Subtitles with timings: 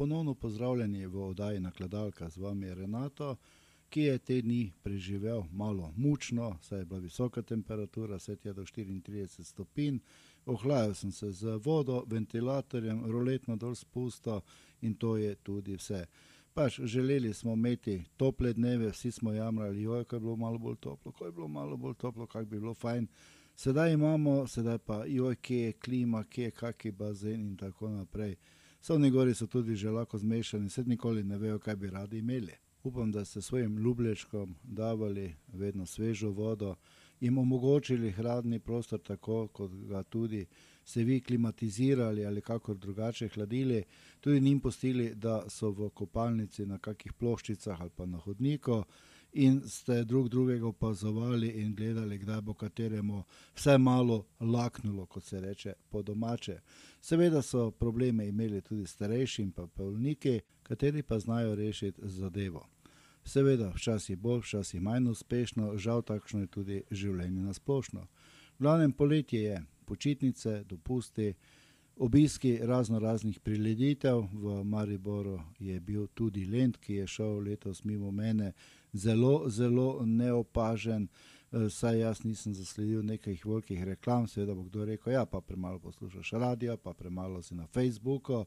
[0.00, 3.36] Ponovno pozdravljeni v oddaji Nakladalka z vami je Renato,
[3.88, 8.62] ki je te dni preživel malo mučno, saj je bila visoka temperatura, vse je do
[8.62, 9.98] 34 stopinj.
[10.46, 14.40] Ohlajal sem se z vodo, ventilatorjem, roletno dol spusto
[14.80, 16.06] in to je tudi vse.
[16.54, 20.76] Pač želeli smo imeti tople dneve, vsi smo jamrali, joj, ko je bilo malo bolj
[20.76, 23.06] toplo, ko je bilo malo bolj toplo, kak bi bilo fajn.
[23.56, 28.36] Sedaj imamo, sedaj pa, joj, kje je klima, kje je kaki bazen in tako naprej.
[28.36, 28.59] Sovni
[29.10, 32.52] gori so tudi že lahko zmešani, sedaj nikoli ne vejo, kaj bi radi imeli.
[32.82, 36.74] Upam, da ste svojim ljublječkom davali vedno svežo vodo,
[37.20, 40.46] jim omogočili hladni prostor, tako kot ga tudi
[40.84, 43.84] ste vi klimatizirali ali kako drugače hladili,
[44.20, 48.84] tudi njim pustili, da so v kopalnici na kakih ploščicah ali pa na hodniku
[49.32, 53.22] in ste drug drugega opazovali in gledali, kdaj bo kateremu
[53.54, 56.60] vse malo laknulo, kot se reče po domače.
[57.00, 62.66] Seveda so probleme imeli tudi starejši in pa polniki, kateri pa znajo rešiti zadevo.
[63.24, 68.00] Seveda, včasih bolj, včasih manj uspešno, žal takšno je tudi življenje na splošno.
[68.58, 71.34] V glavnem poletje je, počitnice, dopusti,
[72.00, 78.10] obiski razno raznih prireditev, v Mariboru je bil tudi Lend, ki je šel letos mimo
[78.10, 78.52] mene,
[78.92, 81.08] zelo, zelo neopažen,
[81.70, 86.30] saj jaz nisem zasledil nekih velikih reklam, seveda bo kdo rekel, ja, pa premalo poslušaš
[86.30, 88.44] radio, pa premalo si na Facebooku.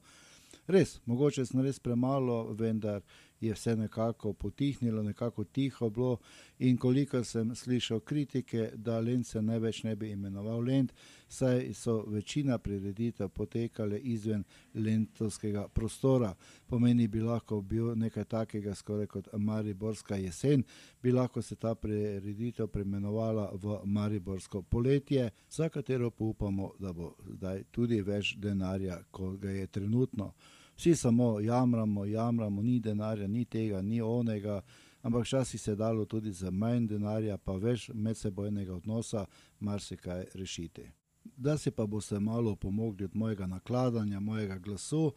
[0.68, 3.02] Res, mogoče sem res premalo, vendar
[3.46, 6.18] je vse nekako potihnilo, nekako tiho bilo,
[6.60, 10.94] in kolikor sem slišal kritike, da Lent se največ ne bi imenoval Lent,
[11.28, 16.34] saj so večina prireditev potekale izven lentovskega prostora.
[16.68, 20.64] Pomeni, bi lahko bil nekaj takega, skoraj kot mariborska jesen,
[21.02, 27.16] bi lahko se ta prireditev preimenovala v mariborsko poletje, za katero pa upamo, da bo
[27.28, 30.34] zdaj tudi več denarja, kot ga je trenutno.
[30.78, 34.61] Vsi samo jamramo, jamramo, ni denarja, ni tega, ni onega,
[35.01, 39.25] ampak včasih se je dalo tudi z manj denarja pa več medsebojnega odnosa
[39.59, 40.89] marsikaj rešiti.
[41.23, 45.11] Da si pa boste malo opomogli od mojega nakladanja, mojega glasu,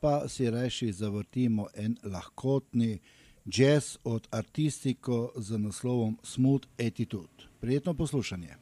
[0.00, 2.98] pa si rajši zavrtimo en lahkotni
[3.46, 7.50] jazz od Artistico z naslovom Smooth attitude.
[7.60, 8.56] Prijetno poslušanje.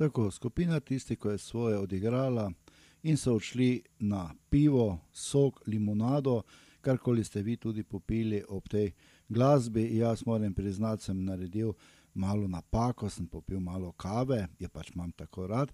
[0.00, 2.52] Tako, skupina tisti, ki je svoje odigrala
[3.02, 6.42] in so odšli na pivo, sok, limonado,
[6.80, 8.92] karkoli ste vi tudi popili ob tej
[9.28, 9.98] glasbi.
[9.98, 11.72] Jaz moram priznati, sem naredil
[12.14, 15.72] malo napako, sem popil malo kave, je pač imam tako rad.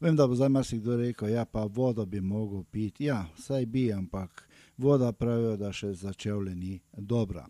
[0.00, 3.04] Vem, da bo zdaj marsikdo rekel, ja, pa vodo bi mogel piti.
[3.04, 7.46] Ja, saj bi, ampak voda pravijo, da še začel le ni dobra.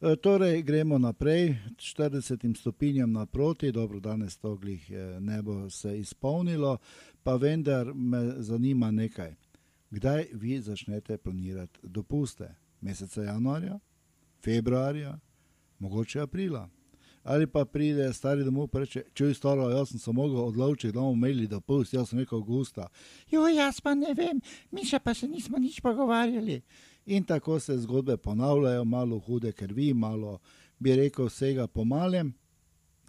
[0.00, 5.98] E, torej, gremo naprej, 40 stopinjam naproti, dobro, danes to glih e, ne bo se
[5.98, 6.78] izpolnilo,
[7.22, 9.34] pa vendar me zanima nekaj.
[9.90, 12.54] Kdaj vi začnete planirati dopuste?
[12.80, 13.78] Meseca januarja,
[14.44, 15.18] februarja,
[15.78, 16.68] mogoče aprila?
[17.28, 20.92] ali pa pride stari domov in reče: Če je staro, jaz sem se mogel odločiti,
[20.92, 22.88] da bomo imeli dopust, jaz sem rekel: Augusta.
[23.30, 24.40] Jo, jaz pa ne vem,
[24.72, 26.62] mi še pa se nismo nič pogovarjali.
[27.10, 30.38] In tako se zgodbe ponavljajo, malo hude krvi, malo
[30.78, 32.34] bi rekel vsega po malem,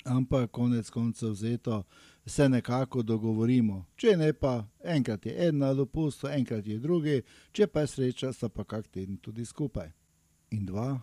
[0.04, 1.84] ampak konec koncev vzeto
[2.26, 3.86] se nekako dogovorimo.
[3.96, 8.32] Če ne pa, enkrat je en na dopustu, enkrat je drugi, če pa je sreča,
[8.34, 9.92] sta pa kak teden tudi skupaj.
[10.56, 10.94] In dva,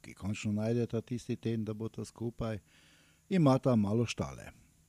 [0.00, 2.58] ki končno najdeta tisti teden, da bo ta skupaj,
[3.28, 4.48] imata malo štale.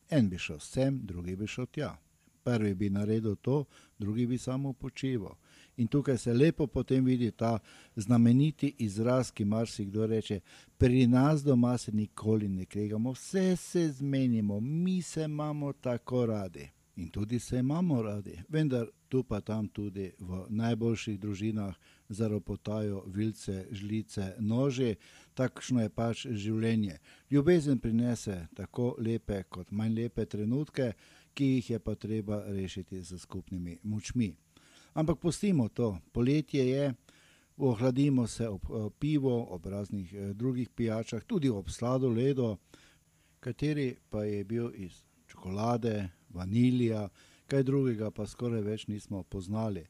[0.09, 1.98] En bi šel sem, drugi bi šel tja.
[2.44, 3.65] Prvi bi naredil to,
[4.00, 5.36] drugi bi samo počival.
[5.81, 7.60] In tukaj se lepo potem vidi ta
[7.95, 10.39] znameniti izraz, ki marsikdo reče:
[10.78, 16.69] Pri nas doma se nikoli ne kregamo, vse se zmenimo, mi se imamo tako radi.
[16.95, 21.75] In tudi se imamo radi, vendar tu pa tam tudi v najboljših družinah
[22.10, 24.95] zaropotajo vilce, žlice, nože,
[25.34, 27.00] takšno je pač življenje.
[27.31, 30.94] Ljubezen prinese tako lepe kot manj lepe trenutke,
[31.34, 34.36] ki jih je pa treba rešiti z skupnimi močmi.
[34.94, 36.94] Ampak pustimo to, poletje je,
[37.58, 38.62] ohladimo se ob
[39.00, 42.58] pivo, ob raznih eh, drugih pijačah, tudi ob sladoledu,
[43.40, 47.10] kateri pa je bil iz čokolade, vanilija,
[47.48, 49.86] kaj drugega pa skoraj več nismo poznali.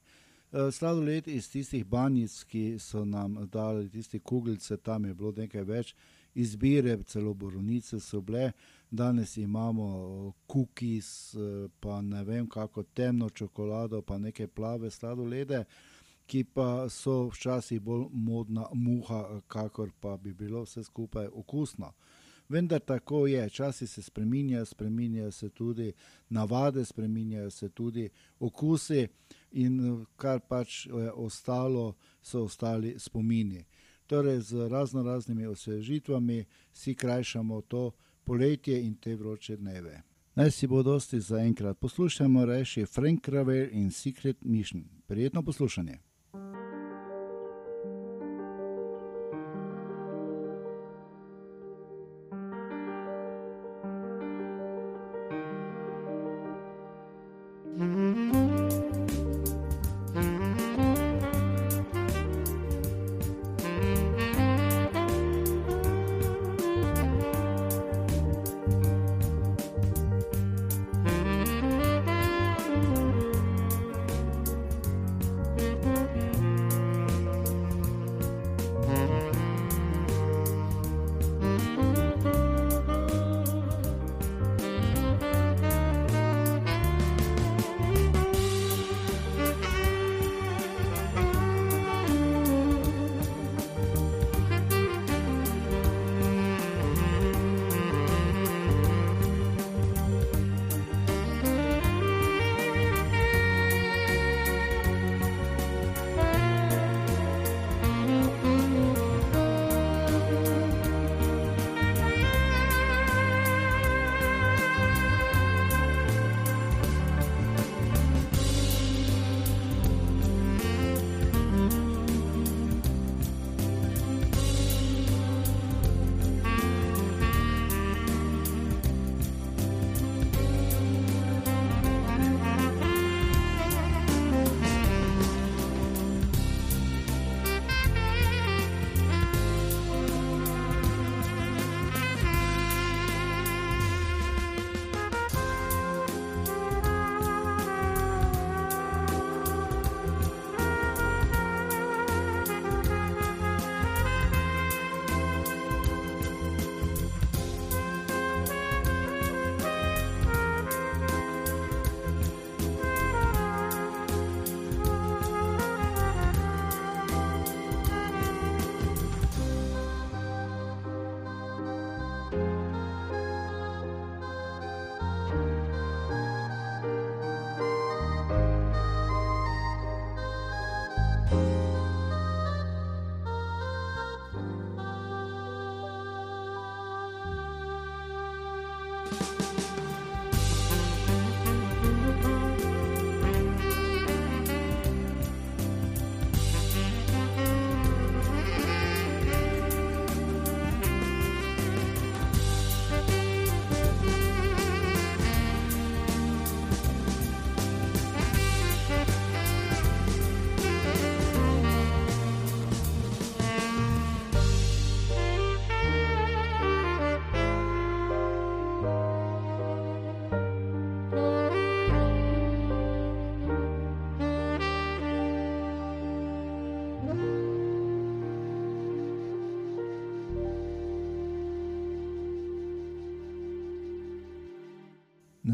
[0.51, 5.63] Eh, sladoled iz tistih banjic, ki so nam dali tiste kuglice, tam je bilo nekaj
[5.63, 5.95] več.
[6.35, 8.51] Izbire, celo borovnice so bile,
[8.91, 15.63] danes imamo kukis, eh, pa ne vem, kako temno čokolado, pa neke plave sladolede,
[16.27, 21.93] ki pa so včasih bolj modna muha, kakor pa bi bilo vse skupaj okusno.
[22.49, 25.93] Vendar tako je, časi se spremenjajo, spremenjajo se tudi
[26.29, 29.07] navade, spremenjajo se tudi okusi,
[29.51, 33.65] in kar pač je ostalo, so ostali spomini.
[34.07, 37.91] Torej, z razno raznimi osvežitvami si krajšamo to
[38.23, 40.01] poletje in te vroče dneve.
[40.35, 41.79] Naj si bo dosti za enkrat.
[41.79, 44.83] Poslušajmo reči Frank Ravel in Secret Mission.
[45.07, 45.99] Prijetno poslušanje.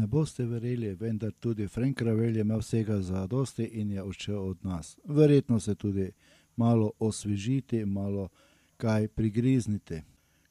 [0.08, 4.64] Boste verjeli, vendar tudi Frank Ravel je imel vsega za dosti in je odšel od
[4.64, 4.98] nas.
[5.04, 6.10] Verjetno se tudi
[6.56, 8.28] malo osvežiti, malo
[8.76, 10.02] kaj prigrizniti.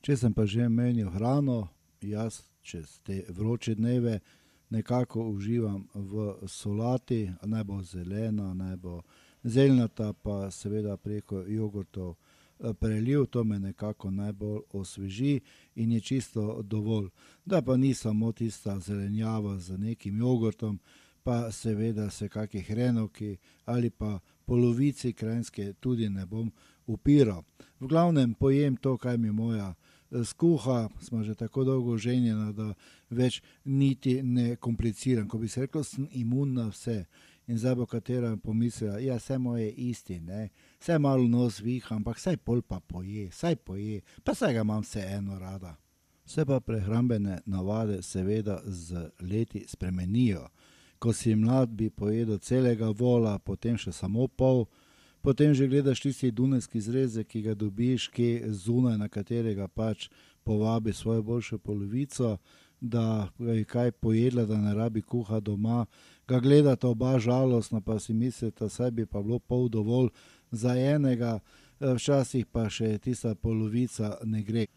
[0.02, 1.68] Če sem pa že menil hrano,
[2.02, 4.20] jaz čez te vroče dneve
[4.70, 9.02] nekako uživam v solati, naj bo zelena, naj bo
[9.44, 12.16] zeljnata, pa seveda preko jogurtov.
[12.60, 15.40] Eh, preliv, to me nekako najbolj osveži
[15.76, 17.10] in je čisto dovolj.
[17.46, 20.80] Da pa ni samo tista zelenjava z nekim jogurtom,
[21.24, 26.52] pa seveda se kakšni hrenovki ali pa polovici krajinske tudi ne bom
[26.86, 27.44] upiral.
[27.80, 29.74] V glavnem pojem to, kaj mi moja
[30.12, 32.74] eh, skuha, smo že tako dolgo ženjena, da
[33.10, 35.28] več niti ne kompliciram.
[35.28, 37.06] Ko bi se rekel, sem imun na vse
[37.48, 40.50] in zdaj bo katera pomislila, da ja, je vse moje isti, ne?
[40.80, 44.82] vse malo nos viha, ampak vsaj pol pa poje, vsaj poje, pa vse ga imam
[44.82, 45.76] vse eno rada.
[46.26, 50.48] Vse pa prehrambene navade seveda z leti spremenijo.
[51.00, 54.66] Ko si mlad, bi pojedel celega vola, potem še samo pol,
[55.22, 60.10] potem že gledaš tisti dunajski zrezek, ki ga dobiš, ki je zunaj, na katerega pač
[60.44, 62.38] povabi svojo boljšo polovico,
[62.82, 65.86] da je kaj pojedla, da ne rabi kuha doma,
[66.28, 70.10] ga gledata oba žalostno, pa si mislite, da bi pa bilo pol dovolj
[70.52, 71.40] za enega,
[71.80, 74.68] eh, včasih pa še tista polovica ne gre.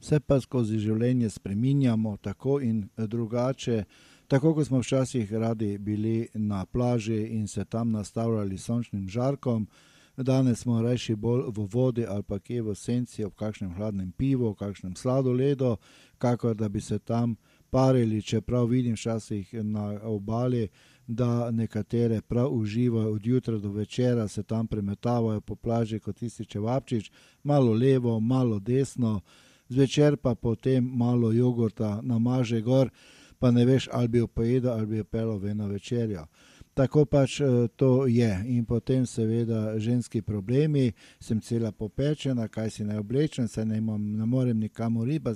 [0.00, 3.84] Vse pa skozi življenje spreminjamo tako in drugače.
[4.28, 9.68] Tako kot smo včasih radi bili na plaži in se tam nastavljali sončnim žarkom,
[10.16, 14.54] danes smo reči bolj v vodi ali pa kje v senci ob kakšnem hladnem pivu,
[14.54, 15.76] kakšnem sladoledu,
[16.18, 17.36] kakor da bi se tam
[17.70, 20.68] parili, čeprav vidim včasih na obali,
[21.06, 26.46] da nekatere prav uživajo od jutra do večera, se tam premetavajo po plaži kot tisti
[26.46, 27.10] čevapčič,
[27.42, 29.20] malo levo, malo desno,
[29.68, 32.90] zvečer pa potem malo jogurta namaže gor,
[33.38, 36.26] pa ne veš, ali bi jo pojedel ali bi jo pelo v eno večerjo.
[36.74, 38.44] Tako pač eh, to je.
[38.46, 44.02] In potem, seveda, ženski problemi, sem cela popečena, kaj si naj oblečem, se ne, imam,
[44.18, 45.34] ne morem nikamor riba.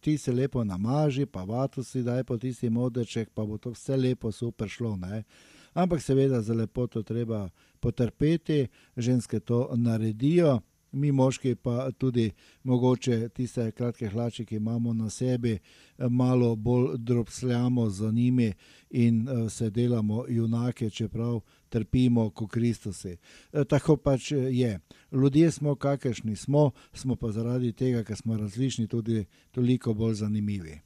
[0.00, 3.96] Ti se lepo namaži, pa vato si daj po tisti modrček, pa bo to vse
[3.96, 4.96] lepo, super šlo.
[4.96, 5.24] Ne?
[5.74, 7.48] Ampak seveda za lepoto treba
[7.80, 10.60] potrpeti, ženske to naredijo
[10.92, 12.30] mi moški pa tudi
[12.62, 15.58] mogoče tiste kratke hlače, ki imamo na sebi,
[15.98, 18.52] malo bolj drobsljamo za njimi
[18.90, 23.16] in se delamo junake, čeprav trpimo kot Kristusi.
[23.68, 24.80] Tako pač je.
[25.12, 30.80] Ljudje smo, kakršni smo, smo pa zaradi tega, ker smo različni, tudi toliko bolj zanimivi.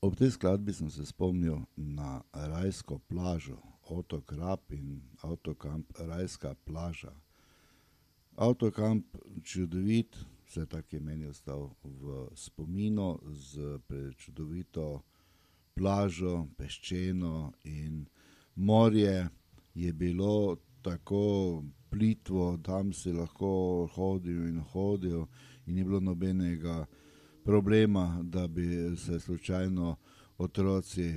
[0.00, 3.56] Ob tej skladbi sem se spomnil na rajsko plažo,
[3.90, 7.12] otok Rap in avtokamp Rajska plaža.
[8.36, 10.16] Avtokamp čudovit,
[10.46, 15.00] vse tako je meni ostal v spominu z prečudovito
[15.74, 18.04] plažo, peščeno in
[18.54, 19.28] morje
[19.74, 25.24] je bilo tako plitvo, tam si lahko hodil in hodil
[25.66, 26.84] in ni bilo nobenega
[27.44, 29.96] problema, da bi se slučajno
[30.38, 31.14] otroci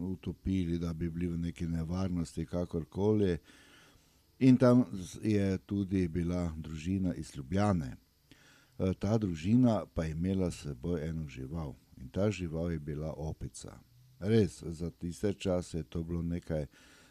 [0.00, 3.38] utopili, da bi bili v neki nevarnosti, kakorkoli.
[4.38, 4.84] In tam
[5.22, 7.96] je tudi bila družina iz Ljubljane.
[8.78, 13.12] E, ta družina pa je imela s seboj eno žival in ta žival je bila
[13.16, 13.78] opica.
[14.18, 16.66] Res, za tiste čase je to bilo nekaj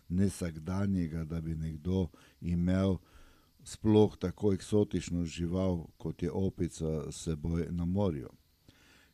[0.10, 2.08] nesakdanjega, da bi nekdo
[2.42, 2.98] imel
[3.64, 8.30] sploh tako eksotično žival, kot je opica s seboj na morju.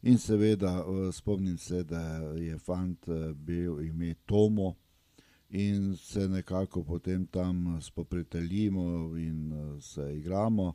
[0.02, 2.02] In seveda e, spomnim se, da
[2.36, 4.76] je fant e, bil ime Tomo
[5.50, 10.74] in se nekako potem tam spoprijateljimo in uh, se igramo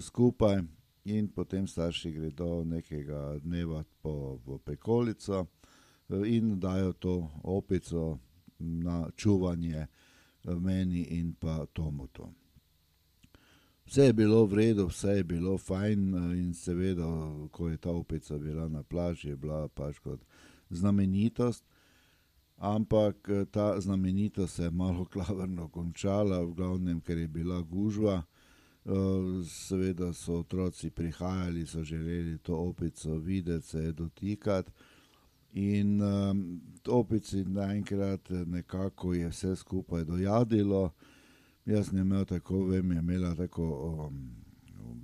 [0.00, 0.62] skupaj,
[1.04, 8.18] in potem starši gredo nekega dneva po, po pekolico uh, in dajo to opico
[8.58, 9.86] na čuvanje
[10.44, 12.28] meni in pa Tomutu.
[13.86, 17.06] Vse je bilo v redu, vse je bilo fajn, in seveda,
[17.50, 20.24] ko je ta opica bila na plaži, je bila pač kot
[20.70, 21.64] znamenitost
[22.56, 28.22] ampak eh, ta znamenitost se je malo klavrno končala, v glavnem, ker je bila gužva.
[28.86, 34.70] Eh, seveda so otroci prihajali, so želeli to opico videti, se je dotikati.
[35.52, 40.90] In um, opici naenkrat nekako je vse skupaj dojadilo.
[41.66, 43.64] Jaz sem imel tako, vem, je imela tako,
[44.06, 44.36] um,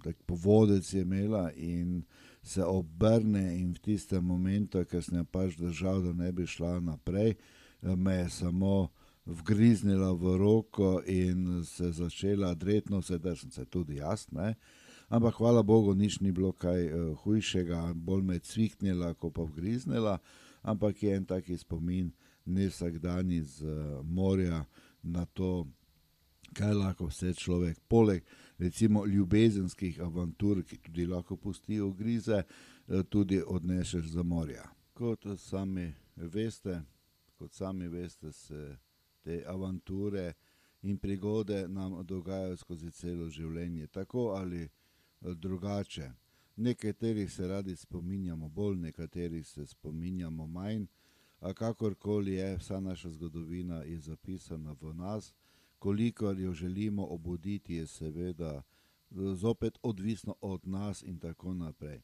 [0.04, 2.02] tak povodec je imela in
[2.42, 6.80] se obrne in v tistem momentu, ker sem jo pač držal, da ne bi šla
[6.80, 7.36] naprej,
[7.82, 8.90] me je samo
[9.26, 14.54] vgriznila v roko in se začela dretno, sedaj sem se tudi jaz, ne.
[15.12, 20.18] Ampak hvala Bogu, nič ni bilo kaj uh, hujšega, bolj me cviknila, kot pa vgriznila,
[20.62, 22.08] ampak je en taki spomin,
[22.46, 24.64] ne vsak dan iz uh, morja
[25.02, 25.68] na to,
[26.56, 28.24] kaj lahko vse človek, poleg
[28.58, 34.68] recimo ljubezenskih avantur, ki tudi lahko pustijo grize, uh, tudi odnešeš za morja.
[34.92, 36.82] Kot sami veste,
[37.38, 38.76] kot sami veste, se
[39.22, 40.32] te avanture
[40.82, 44.68] in prigode nam dogajajo skozi celo življenje, tako ali
[45.20, 46.10] drugače.
[46.56, 50.86] Nekaterih se radi spominjamo bolj, nekaterih se spominjamo manj,
[51.40, 55.32] a kakorkoli je, vsa naša zgodovina je zapisana v nas,
[55.82, 58.62] koliko jo želimo obuditi, je seveda
[59.34, 62.00] zopet odvisno od nas in tako naprej.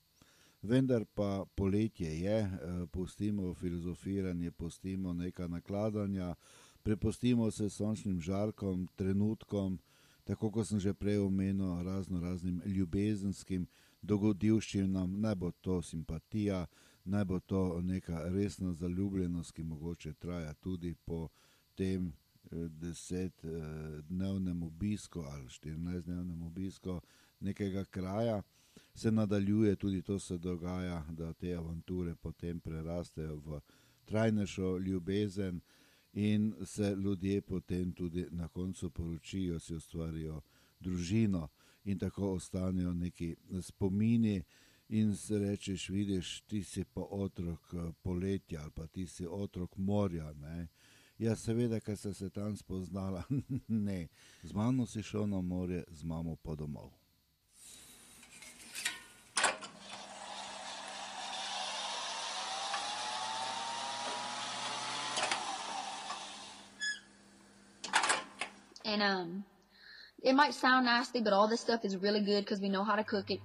[0.63, 2.59] Vendar pa poletje je,
[2.93, 6.35] pustimo filozofiranje, pustimo neka nakladanja,
[6.83, 9.79] prepustimo se sončnim žarkom, trenutkom,
[10.25, 13.67] tako kot sem že prej omenil, razno raznim ljubezenskim
[14.03, 16.67] dogodivščinam, naj bo to simpatija,
[17.05, 21.29] naj bo to neka resna zaljubljenost, ki mogoče traja tudi po
[21.75, 22.13] tem
[22.51, 27.01] desetdnevnem obisku ali štirinajstdnevnem obisku
[27.41, 28.43] nekega kraja.
[28.95, 33.61] Se nadaljuje, tudi to se dogaja, da te avanture potem prerastejo v
[34.05, 35.61] trajnejšo ljubezen
[36.13, 40.41] in se ljudje potem tudi na koncu poročijo, si ustvarijo
[40.81, 41.49] družino
[41.85, 44.43] in tako ostanejo neki spomini.
[44.89, 50.33] In si rečeš, vidiš, ti si pa otrok poletja ali pa ti si otrok morja.
[50.33, 50.69] Ne?
[51.19, 53.25] Ja, seveda, ker sem se tam spoznala,
[53.69, 54.07] ne,
[54.43, 56.93] z mano si šel na morje, z mamo pa domov.
[68.85, 69.45] And um,
[70.23, 72.95] it might sound nasty, but all this stuff is really good because we know how
[72.95, 73.41] to cook it.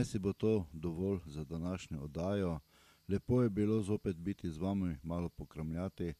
[0.00, 2.60] Naj si bo to dovolj za današnjo oddajo.
[3.08, 6.14] Lepo je bilo zopet biti z vami, malo pokramljati,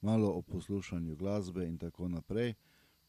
[0.00, 2.54] malo o poslušanju glasbe in tako naprej.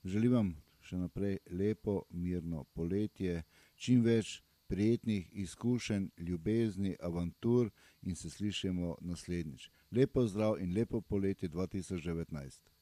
[0.03, 3.43] Želim vam še naprej lepo, mirno poletje,
[3.75, 7.69] čim več prijetnih izkušenj, ljubezni, avantur
[8.01, 9.69] in se slišimo naslednjič.
[9.91, 12.72] Lepo zdrav in lepo poletje 2019.